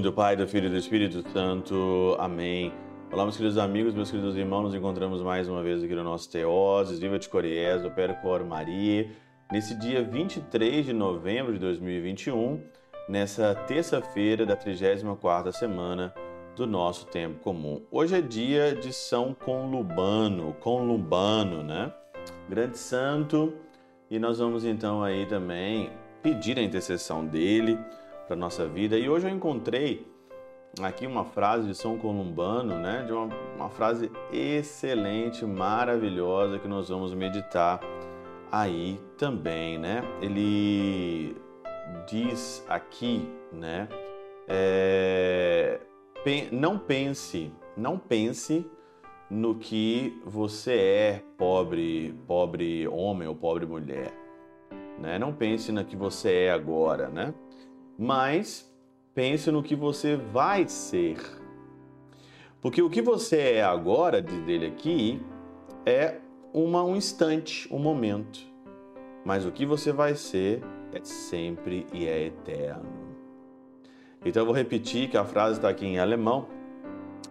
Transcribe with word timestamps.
nome 0.00 0.02
do 0.02 0.12
Pai, 0.14 0.34
do 0.34 0.48
Filho 0.48 0.68
e 0.68 0.70
do 0.70 0.78
Espírito 0.78 1.22
Santo. 1.30 2.16
Amém. 2.18 2.72
Olá, 3.12 3.22
meus 3.22 3.36
queridos 3.36 3.58
amigos, 3.58 3.92
meus 3.92 4.10
queridos 4.10 4.34
irmãos, 4.34 4.62
nos 4.62 4.74
encontramos 4.74 5.20
mais 5.20 5.46
uma 5.46 5.62
vez 5.62 5.84
aqui 5.84 5.94
no 5.94 6.02
nosso 6.02 6.30
Teoses, 6.30 6.98
Viva 6.98 7.18
de 7.18 7.28
Coriés, 7.28 7.82
do 7.82 7.90
Percor 7.90 8.42
Maria, 8.42 9.10
nesse 9.52 9.74
dia 9.74 10.02
23 10.02 10.86
de 10.86 10.94
novembro 10.94 11.52
de 11.52 11.58
2021, 11.58 12.62
nessa 13.10 13.54
terça-feira 13.54 14.46
da 14.46 14.56
34ª 14.56 15.52
semana 15.52 16.14
do 16.56 16.66
nosso 16.66 17.06
tempo 17.06 17.38
comum. 17.40 17.82
Hoje 17.90 18.16
é 18.16 18.22
dia 18.22 18.74
de 18.74 18.94
São 18.94 19.34
Conlubano, 19.34 20.56
Conlubano, 20.60 21.62
né? 21.62 21.92
Grande 22.48 22.78
santo, 22.78 23.52
e 24.10 24.18
nós 24.18 24.38
vamos 24.38 24.64
então 24.64 25.02
aí 25.02 25.26
também 25.26 25.90
pedir 26.22 26.58
a 26.58 26.62
intercessão 26.62 27.26
dele 27.26 27.78
para 28.30 28.36
nossa 28.36 28.64
vida. 28.64 28.96
E 28.96 29.10
hoje 29.10 29.26
eu 29.26 29.34
encontrei 29.34 30.06
aqui 30.80 31.04
uma 31.04 31.24
frase 31.24 31.66
de 31.66 31.74
São 31.74 31.98
Columbano, 31.98 32.78
né? 32.78 33.02
De 33.04 33.12
uma, 33.12 33.28
uma 33.56 33.68
frase 33.68 34.08
excelente, 34.32 35.44
maravilhosa 35.44 36.60
que 36.60 36.68
nós 36.68 36.88
vamos 36.88 37.12
meditar 37.12 37.80
aí 38.52 39.00
também, 39.18 39.78
né? 39.78 40.04
Ele 40.22 41.36
diz 42.06 42.64
aqui, 42.68 43.28
né? 43.52 43.88
É, 44.46 45.80
não 46.52 46.78
pense, 46.78 47.52
não 47.76 47.98
pense 47.98 48.64
no 49.28 49.56
que 49.56 50.22
você 50.24 50.74
é, 50.74 51.22
pobre, 51.36 52.14
pobre 52.28 52.86
homem 52.86 53.26
ou 53.26 53.34
pobre 53.34 53.66
mulher, 53.66 54.12
né? 55.00 55.18
Não 55.18 55.32
pense 55.32 55.72
no 55.72 55.84
que 55.84 55.96
você 55.96 56.44
é 56.44 56.52
agora, 56.52 57.08
né? 57.08 57.34
Mas 58.00 58.70
Pense 59.14 59.50
no 59.50 59.62
que 59.62 59.74
você 59.74 60.16
vai 60.16 60.68
ser. 60.68 61.18
Porque 62.60 62.80
o 62.80 62.88
que 62.88 63.02
você 63.02 63.36
é 63.54 63.62
agora, 63.62 64.22
diz 64.22 64.40
dele 64.44 64.66
aqui, 64.66 65.20
é 65.84 66.16
uma, 66.54 66.84
um 66.84 66.94
instante, 66.94 67.68
um 67.70 67.78
momento. 67.78 68.40
Mas 69.24 69.44
o 69.44 69.50
que 69.50 69.66
você 69.66 69.92
vai 69.92 70.14
ser 70.14 70.62
é 70.92 71.00
sempre 71.02 71.86
e 71.92 72.06
é 72.06 72.26
eterno. 72.26 72.88
Então 74.24 74.42
eu 74.42 74.46
vou 74.46 74.54
repetir 74.54 75.10
que 75.10 75.16
a 75.16 75.24
frase 75.24 75.58
está 75.58 75.68
aqui 75.68 75.86
em 75.86 75.98
alemão. 75.98 76.46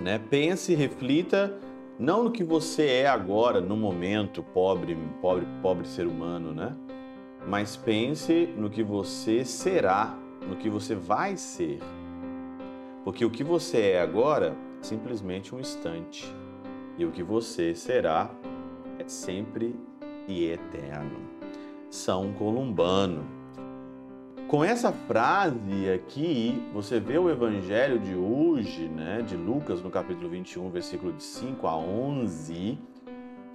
Né? 0.00 0.18
Pense, 0.18 0.74
reflita 0.74 1.58
não 1.98 2.24
no 2.24 2.30
que 2.30 2.42
você 2.42 2.86
é 2.86 3.06
agora, 3.06 3.60
no 3.60 3.76
momento, 3.76 4.42
pobre, 4.42 4.96
pobre, 5.20 5.46
pobre 5.60 5.86
ser 5.86 6.06
humano, 6.06 6.52
né? 6.52 6.76
Mas 7.46 7.76
pense 7.76 8.46
no 8.56 8.68
que 8.68 8.82
você 8.82 9.44
será 9.44 10.18
no 10.48 10.56
que 10.56 10.68
você 10.68 10.94
vai 10.94 11.36
ser. 11.36 11.80
Porque 13.04 13.24
o 13.24 13.30
que 13.30 13.44
você 13.44 13.90
é 13.90 14.00
agora 14.00 14.56
é 14.80 14.82
simplesmente 14.82 15.54
um 15.54 15.60
instante. 15.60 16.32
E 16.98 17.04
o 17.04 17.10
que 17.10 17.22
você 17.22 17.74
será 17.74 18.30
é 18.98 19.06
sempre 19.06 19.74
e 20.26 20.46
eterno. 20.46 21.20
São 21.90 22.32
Columbano. 22.32 23.24
Com 24.48 24.62
essa 24.62 24.92
frase 24.92 25.90
aqui, 25.92 26.62
você 26.72 27.00
vê 27.00 27.18
o 27.18 27.28
evangelho 27.28 27.98
de 27.98 28.14
hoje, 28.14 28.88
né, 28.88 29.20
de 29.22 29.36
Lucas, 29.36 29.82
no 29.82 29.90
capítulo 29.90 30.28
21, 30.28 30.70
versículo 30.70 31.12
de 31.12 31.22
5 31.22 31.66
a 31.66 31.76
11, 31.76 32.78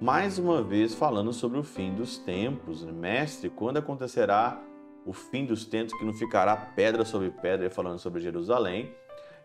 mais 0.00 0.36
uma 0.38 0.62
vez 0.62 0.92
falando 0.92 1.32
sobre 1.32 1.58
o 1.58 1.62
fim 1.62 1.94
dos 1.94 2.18
tempos. 2.18 2.84
Mestre, 2.84 3.50
quando 3.50 3.76
acontecerá 3.76 4.60
o 5.04 5.12
fim 5.12 5.44
dos 5.44 5.64
tempos, 5.64 5.94
que 5.94 6.04
não 6.04 6.12
ficará 6.12 6.56
pedra 6.56 7.04
sobre 7.04 7.30
pedra, 7.30 7.70
falando 7.70 7.98
sobre 7.98 8.20
Jerusalém. 8.20 8.92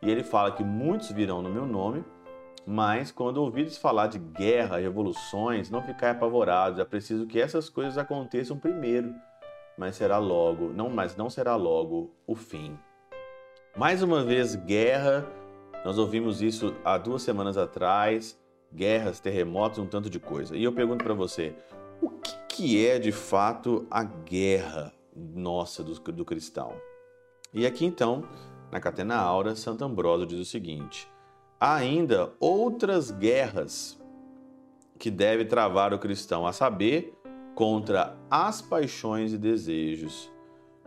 E 0.00 0.10
ele 0.10 0.24
fala 0.24 0.52
que 0.52 0.64
muitos 0.64 1.10
virão 1.10 1.42
no 1.42 1.48
meu 1.48 1.66
nome, 1.66 2.04
mas 2.66 3.10
quando 3.12 3.38
ouvides 3.38 3.76
falar 3.76 4.08
de 4.08 4.18
guerra, 4.18 4.78
revoluções, 4.78 5.70
não 5.70 5.82
ficar 5.82 6.12
apavorados. 6.12 6.78
É 6.78 6.84
preciso 6.84 7.26
que 7.26 7.40
essas 7.40 7.68
coisas 7.68 7.98
aconteçam 7.98 8.58
primeiro, 8.58 9.14
mas 9.76 9.96
será 9.96 10.18
logo, 10.18 10.68
não, 10.68 10.88
mas 10.88 11.16
não 11.16 11.30
será 11.30 11.56
logo 11.56 12.14
o 12.26 12.34
fim. 12.34 12.76
Mais 13.76 14.02
uma 14.02 14.22
vez, 14.22 14.54
guerra. 14.54 15.26
Nós 15.84 15.98
ouvimos 15.98 16.42
isso 16.42 16.74
há 16.84 16.98
duas 16.98 17.22
semanas 17.22 17.56
atrás. 17.56 18.38
Guerras, 18.72 19.20
terremotos, 19.20 19.78
um 19.78 19.86
tanto 19.86 20.08
de 20.08 20.18
coisa. 20.18 20.56
E 20.56 20.64
eu 20.64 20.72
pergunto 20.72 21.04
para 21.04 21.14
você, 21.14 21.54
o 22.00 22.08
que, 22.10 22.32
que 22.48 22.86
é 22.86 22.98
de 22.98 23.12
fato 23.12 23.86
a 23.90 24.02
guerra? 24.02 24.92
Nossa 25.14 25.82
do, 25.82 25.94
do 25.94 26.24
cristão. 26.24 26.72
E 27.52 27.66
aqui 27.66 27.84
então, 27.84 28.24
na 28.70 28.80
Catena 28.80 29.16
Aura, 29.16 29.54
Santo 29.54 29.84
Ambrósio 29.84 30.26
diz 30.26 30.40
o 30.40 30.44
seguinte: 30.44 31.08
há 31.60 31.74
ainda 31.74 32.32
outras 32.40 33.10
guerras 33.10 34.00
que 34.98 35.10
deve 35.10 35.44
travar 35.44 35.92
o 35.92 35.98
cristão, 35.98 36.46
a 36.46 36.52
saber, 36.52 37.12
contra 37.54 38.16
as 38.30 38.62
paixões 38.62 39.32
e 39.32 39.38
desejos. 39.38 40.30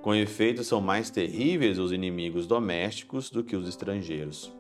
Com 0.02 0.16
efeito, 0.16 0.64
são 0.64 0.80
mais 0.80 1.10
terríveis 1.10 1.80
os 1.80 1.92
inimigos 1.92 2.48
domésticos 2.48 3.30
do 3.30 3.44
que 3.44 3.56
os 3.56 3.68
estrangeiros. 3.68 4.56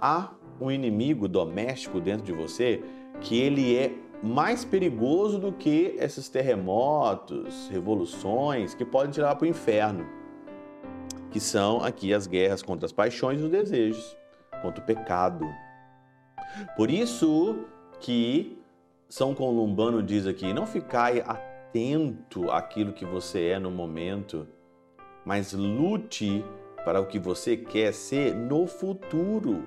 Há 0.00 0.32
um 0.60 0.70
inimigo 0.70 1.28
doméstico 1.28 2.00
dentro 2.00 2.24
de 2.24 2.32
você 2.32 2.82
que 3.20 3.38
ele 3.38 3.76
é 3.76 3.92
mais 4.22 4.64
perigoso 4.64 5.38
do 5.38 5.52
que 5.52 5.96
esses 5.98 6.28
terremotos, 6.28 7.68
revoluções 7.68 8.72
que 8.72 8.84
podem 8.84 9.10
tirar 9.10 9.34
para 9.34 9.44
o 9.44 9.48
inferno, 9.48 10.06
que 11.30 11.40
são 11.40 11.82
aqui 11.82 12.14
as 12.14 12.26
guerras 12.26 12.62
contra 12.62 12.86
as 12.86 12.92
paixões 12.92 13.40
e 13.40 13.42
os 13.42 13.50
desejos, 13.50 14.16
contra 14.62 14.80
o 14.80 14.86
pecado. 14.86 15.44
Por 16.76 16.90
isso 16.90 17.64
que 18.00 18.58
São 19.08 19.34
Columbano 19.34 20.02
diz 20.02 20.26
aqui: 20.26 20.52
não 20.52 20.66
ficai 20.66 21.20
atento 21.20 22.50
àquilo 22.50 22.92
que 22.92 23.04
você 23.04 23.48
é 23.48 23.58
no 23.58 23.70
momento, 23.70 24.46
mas 25.24 25.52
lute 25.52 26.44
para 26.84 27.00
o 27.00 27.06
que 27.06 27.18
você 27.18 27.56
quer 27.56 27.92
ser 27.92 28.34
no 28.34 28.66
futuro. 28.66 29.66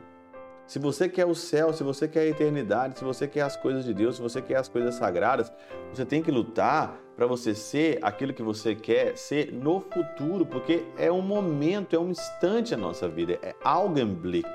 Se 0.67 0.79
você 0.79 1.07
quer 1.07 1.25
o 1.25 1.35
céu, 1.35 1.71
se 1.73 1.83
você 1.83 2.07
quer 2.07 2.21
a 2.21 2.25
eternidade, 2.25 2.97
se 2.97 3.05
você 3.05 3.27
quer 3.27 3.41
as 3.41 3.55
coisas 3.55 3.85
de 3.85 3.93
Deus, 3.93 4.15
se 4.15 4.21
você 4.21 4.41
quer 4.41 4.55
as 4.55 4.67
coisas 4.67 4.95
sagradas, 4.95 5.53
você 5.93 6.03
tem 6.03 6.23
que 6.23 6.31
lutar 6.31 6.99
para 7.15 7.27
você 7.27 7.53
ser 7.53 7.99
aquilo 8.01 8.33
que 8.33 8.41
você 8.41 8.73
quer 8.73 9.15
ser 9.15 9.53
no 9.53 9.79
futuro, 9.79 10.43
porque 10.43 10.83
é 10.97 11.11
um 11.11 11.21
momento, 11.21 11.95
é 11.95 11.99
um 11.99 12.09
instante 12.09 12.73
a 12.73 12.77
nossa 12.77 13.07
vida, 13.07 13.37
é 13.43 13.53
Augenblick, 13.63 14.49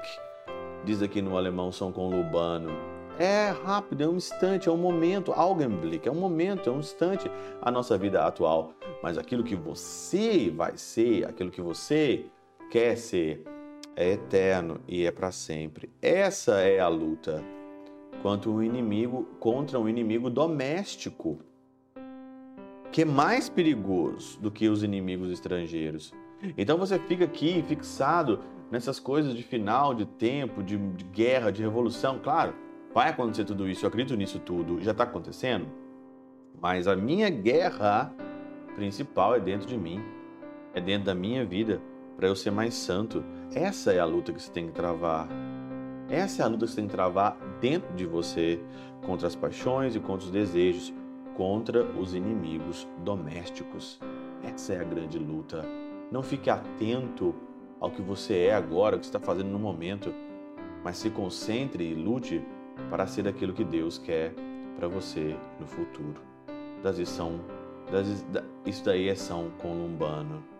diz 0.84 1.00
aqui 1.00 1.22
no 1.22 1.37
alemão 1.37 1.70
São 1.70 1.93
Conlubano. 1.93 2.70
É 3.16 3.50
rápido, 3.50 4.03
é 4.03 4.09
um 4.09 4.16
instante, 4.16 4.69
é 4.69 4.72
um 4.72 4.78
momento, 4.78 5.32
Augenblick, 5.32 6.09
é 6.09 6.10
um 6.10 6.16
momento, 6.16 6.69
é 6.69 6.72
um 6.72 6.81
instante 6.81 7.31
a 7.62 7.70
nossa 7.70 7.97
vida 7.97 8.25
atual. 8.25 8.72
Mas 9.03 9.16
aquilo 9.16 9.44
que 9.44 9.54
você 9.54 10.50
vai 10.50 10.76
ser, 10.76 11.26
aquilo 11.28 11.50
que 11.50 11.60
você 11.60 12.25
quer 12.70 12.97
ser, 12.97 13.44
é 13.96 14.12
eterno 14.12 14.80
e 14.86 15.04
é 15.04 15.10
para 15.10 15.30
sempre. 15.32 15.90
Essa 16.00 16.60
é 16.60 16.80
a 16.80 16.88
luta 16.88 17.44
quanto 18.22 18.50
o 18.50 18.62
inimigo 18.62 19.24
contra 19.38 19.78
um 19.78 19.88
inimigo 19.88 20.28
doméstico, 20.28 21.38
que 22.92 23.02
é 23.02 23.04
mais 23.04 23.48
perigoso 23.48 24.38
do 24.40 24.50
que 24.50 24.68
os 24.68 24.82
inimigos 24.82 25.30
estrangeiros. 25.30 26.12
Então 26.56 26.78
você 26.78 26.98
fica 26.98 27.24
aqui 27.24 27.62
fixado 27.66 28.40
nessas 28.70 28.98
coisas 28.98 29.34
de 29.34 29.42
final 29.42 29.94
de 29.94 30.06
tempo, 30.06 30.62
de, 30.62 30.76
de 30.76 31.04
guerra, 31.04 31.50
de 31.50 31.62
revolução. 31.62 32.18
Claro, 32.22 32.54
vai 32.94 33.10
acontecer 33.10 33.44
tudo 33.44 33.68
isso, 33.68 33.84
eu 33.84 33.88
acredito 33.88 34.16
nisso 34.16 34.38
tudo, 34.38 34.80
já 34.80 34.92
está 34.92 35.04
acontecendo. 35.04 35.66
Mas 36.60 36.86
a 36.86 36.96
minha 36.96 37.31
guerra 37.31 38.12
principal 38.75 39.34
é 39.34 39.40
dentro 39.40 39.66
de 39.66 39.76
mim, 39.76 40.02
é 40.75 40.81
dentro 40.81 41.06
da 41.06 41.14
minha 41.14 41.44
vida 41.44 41.81
para 42.20 42.28
eu 42.28 42.37
ser 42.37 42.50
mais 42.50 42.75
santo. 42.75 43.25
Essa 43.55 43.94
é 43.94 43.99
a 43.99 44.05
luta 44.05 44.31
que 44.31 44.43
você 44.43 44.50
tem 44.52 44.67
que 44.67 44.75
travar. 44.75 45.26
Essa 46.06 46.43
é 46.43 46.44
a 46.44 46.49
luta 46.49 46.67
que 46.67 46.70
você 46.70 46.76
tem 46.76 46.87
que 46.87 46.93
travar 46.93 47.34
dentro 47.62 47.94
de 47.94 48.05
você 48.05 48.61
contra 49.06 49.26
as 49.26 49.34
paixões 49.34 49.96
e 49.96 50.00
contra 50.00 50.26
os 50.26 50.31
desejos, 50.31 50.93
contra 51.34 51.82
os 51.82 52.14
inimigos 52.14 52.87
domésticos. 52.99 53.99
Essa 54.44 54.75
é 54.75 54.81
a 54.82 54.84
grande 54.84 55.19
luta. 55.19 55.64
Não 56.12 56.22
fique 56.22 56.50
atento 56.50 57.34
ao 57.81 57.90
que 57.90 58.02
você 58.02 58.49
é 58.49 58.55
agora, 58.55 58.96
o 58.96 58.99
que 58.99 59.06
você 59.06 59.17
está 59.17 59.20
fazendo 59.20 59.49
no 59.49 59.58
momento, 59.58 60.12
mas 60.84 60.99
se 60.99 61.08
concentre 61.08 61.84
e 61.84 61.94
lute 61.94 62.44
para 62.90 63.06
ser 63.06 63.26
aquilo 63.26 63.55
que 63.55 63.64
Deus 63.64 63.96
quer 63.96 64.34
para 64.76 64.88
você 64.88 65.34
no 65.58 65.67
futuro. 65.67 66.20
Das 66.82 66.99
lição, 66.99 67.40
das, 67.90 68.26
isso 68.67 68.84
daí 68.84 69.08
é 69.08 69.14
São 69.14 69.49
Columbano. 69.62 70.59